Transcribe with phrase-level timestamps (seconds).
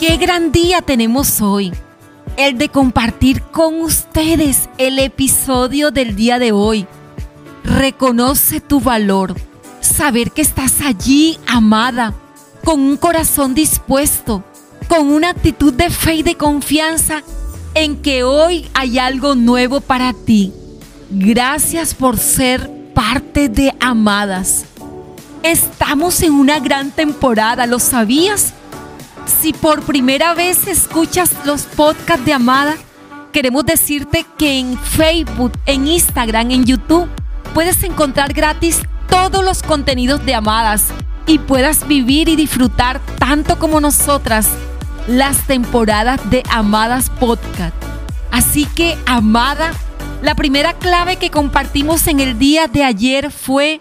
[0.00, 1.74] Qué gran día tenemos hoy.
[2.38, 6.86] El de compartir con ustedes el episodio del día de hoy.
[7.64, 9.34] Reconoce tu valor.
[9.82, 12.14] Saber que estás allí, amada,
[12.64, 14.42] con un corazón dispuesto,
[14.88, 17.22] con una actitud de fe y de confianza
[17.74, 20.50] en que hoy hay algo nuevo para ti.
[21.10, 24.64] Gracias por ser parte de Amadas.
[25.42, 28.54] Estamos en una gran temporada, ¿lo sabías?
[29.26, 32.76] Si por primera vez escuchas los podcasts de Amada,
[33.32, 37.08] queremos decirte que en Facebook, en Instagram, en YouTube,
[37.54, 40.86] puedes encontrar gratis todos los contenidos de Amadas
[41.26, 44.48] y puedas vivir y disfrutar tanto como nosotras
[45.06, 47.74] las temporadas de Amadas Podcast.
[48.30, 49.72] Así que, Amada,
[50.22, 53.80] la primera clave que compartimos en el día de ayer fue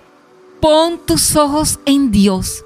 [0.62, 2.64] pon tus ojos en Dios,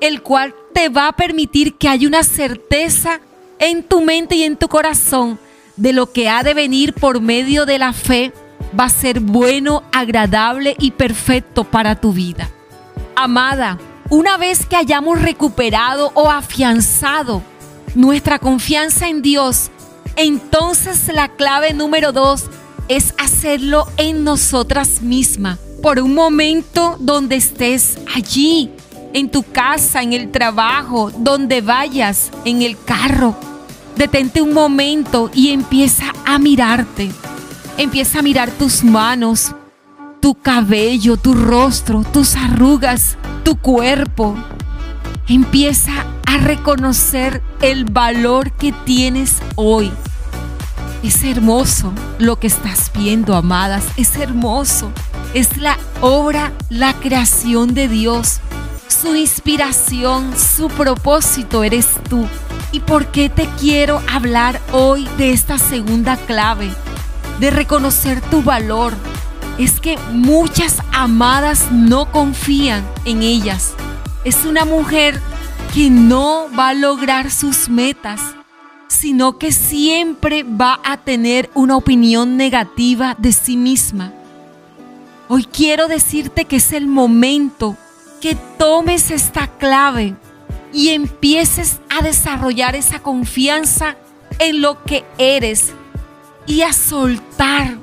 [0.00, 3.20] el cual te va a permitir que haya una certeza
[3.58, 5.38] en tu mente y en tu corazón
[5.78, 8.30] de lo que ha de venir por medio de la fe
[8.78, 12.50] va a ser bueno, agradable y perfecto para tu vida.
[13.14, 13.78] Amada,
[14.10, 17.42] una vez que hayamos recuperado o afianzado
[17.94, 19.70] nuestra confianza en Dios,
[20.14, 22.50] entonces la clave número dos
[22.88, 25.58] es hacerlo en nosotras mismas.
[25.82, 28.75] Por un momento donde estés allí,
[29.16, 33.34] en tu casa, en el trabajo, donde vayas, en el carro.
[33.96, 37.10] Detente un momento y empieza a mirarte.
[37.78, 39.54] Empieza a mirar tus manos,
[40.20, 44.36] tu cabello, tu rostro, tus arrugas, tu cuerpo.
[45.28, 49.90] Empieza a reconocer el valor que tienes hoy.
[51.02, 53.86] Es hermoso lo que estás viendo, amadas.
[53.96, 54.92] Es hermoso.
[55.32, 58.40] Es la obra, la creación de Dios
[59.00, 62.26] su inspiración, su propósito eres tú.
[62.72, 66.70] ¿Y por qué te quiero hablar hoy de esta segunda clave?
[67.38, 68.94] De reconocer tu valor.
[69.58, 73.74] Es que muchas amadas no confían en ellas.
[74.24, 75.20] Es una mujer
[75.74, 78.20] que no va a lograr sus metas,
[78.88, 84.12] sino que siempre va a tener una opinión negativa de sí misma.
[85.28, 87.76] Hoy quiero decirte que es el momento
[88.20, 90.14] que tomes esta clave
[90.72, 93.96] y empieces a desarrollar esa confianza
[94.38, 95.72] en lo que eres
[96.46, 97.78] y a soltar,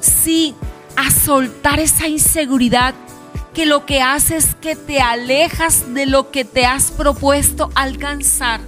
[0.00, 0.54] sí,
[0.96, 2.94] a soltar esa inseguridad
[3.54, 8.60] que lo que hace es que te alejas de lo que te has propuesto alcanzar,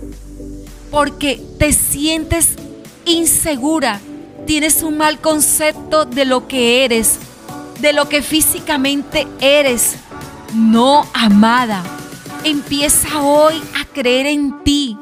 [0.91, 2.57] porque te sientes
[3.05, 4.01] insegura,
[4.47, 7.19] tienes un mal concepto de lo que eres,
[7.81, 9.97] de lo que físicamente eres
[10.55, 11.83] no, amada,
[12.45, 14.97] empieza hoy a creer en ti,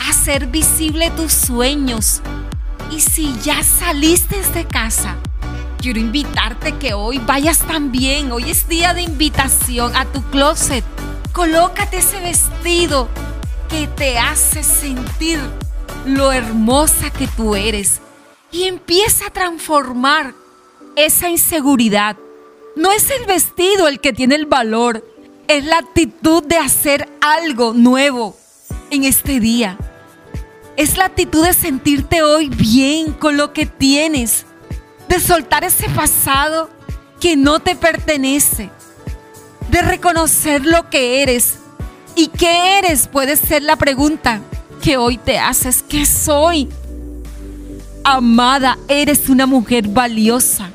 [0.00, 2.22] a hacer visible tus sueños.
[2.90, 5.16] Y si ya saliste de casa,
[5.78, 8.32] quiero invitarte que hoy vayas también.
[8.32, 10.84] Hoy es día de invitación a tu closet.
[11.32, 13.08] Colócate ese vestido
[13.68, 15.38] que te hace sentir
[16.06, 18.00] lo hermosa que tú eres.
[18.50, 20.32] Y empieza a transformar
[20.96, 22.16] esa inseguridad
[22.78, 25.04] no es el vestido el que tiene el valor,
[25.48, 28.36] es la actitud de hacer algo nuevo
[28.90, 29.76] en este día.
[30.76, 34.46] Es la actitud de sentirte hoy bien con lo que tienes,
[35.08, 36.70] de soltar ese pasado
[37.18, 38.70] que no te pertenece,
[39.72, 41.54] de reconocer lo que eres.
[42.14, 43.08] ¿Y qué eres?
[43.08, 44.40] Puede ser la pregunta
[44.80, 45.82] que hoy te haces.
[45.82, 46.68] ¿Qué soy?
[48.04, 50.70] Amada, eres una mujer valiosa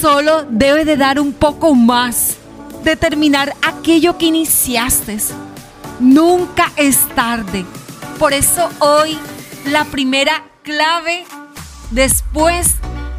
[0.00, 2.36] solo debe de dar un poco más,
[2.84, 5.18] de terminar aquello que iniciaste.
[5.98, 7.64] Nunca es tarde.
[8.18, 9.18] Por eso hoy
[9.66, 11.24] la primera clave
[11.90, 12.74] después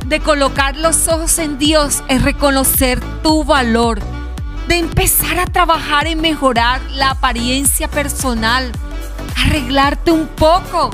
[0.05, 3.99] de colocar los ojos en Dios es reconocer tu valor,
[4.67, 8.71] de empezar a trabajar en mejorar la apariencia personal,
[9.45, 10.89] arreglarte un poco,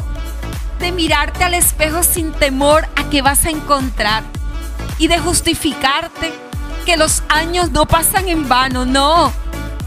[0.80, 4.35] de mirarte al espejo sin temor a que vas a encontrar
[4.98, 6.34] y de justificarte
[6.86, 9.32] que los años no pasan en vano, no.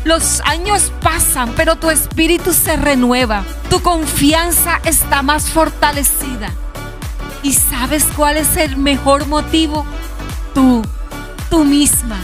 [0.04, 6.50] Los años pasan, pero tu espíritu se renueva, tu confianza está más fortalecida.
[7.42, 9.86] ¿Y sabes cuál es el mejor motivo?
[10.54, 10.82] Tú,
[11.50, 12.18] tú misma,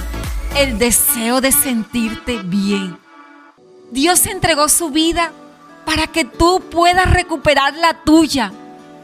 [0.56, 2.98] el deseo de sentirte bien.
[3.90, 5.31] Dios entregó su vida
[5.84, 8.52] para que tú puedas recuperar la tuya.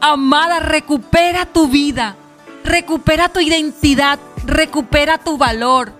[0.01, 2.15] Amada, recupera tu vida.
[2.63, 5.93] Recupera tu identidad, recupera tu valor,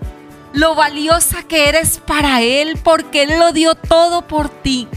[0.52, 4.88] lo valiosa que eres para Él porque Él lo dio todo por ti.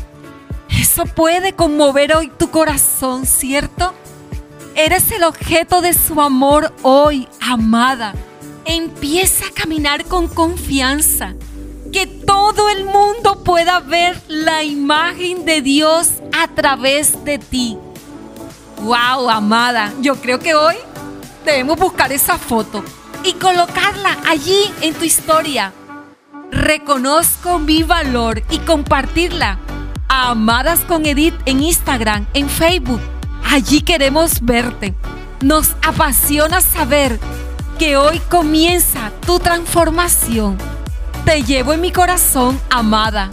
[0.69, 3.93] eso puede conmover hoy tu corazón, ¿cierto?
[4.75, 8.13] Eres el objeto de su amor hoy, amada.
[8.65, 11.33] Empieza a caminar con confianza.
[11.93, 17.77] Que todo el mundo pueda ver la imagen de Dios a través de ti.
[18.81, 19.93] ¡Wow, amada!
[20.01, 20.75] Yo creo que hoy
[21.45, 22.83] debemos buscar esa foto
[23.23, 25.71] y colocarla allí en tu historia.
[26.51, 29.59] Reconozco mi valor y compartirla.
[30.07, 33.01] Amadas con Edith en Instagram, en Facebook.
[33.43, 34.93] Allí queremos verte.
[35.41, 37.19] Nos apasiona saber
[37.77, 40.57] que hoy comienza tu transformación.
[41.25, 43.29] Te llevo en mi corazón, amada.